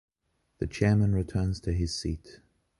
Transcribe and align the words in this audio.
The 0.57 0.65
Chairman 0.65 1.13
returns 1.13 1.59
to 1.59 1.73
his 1.73 1.93
seat. 1.93 2.39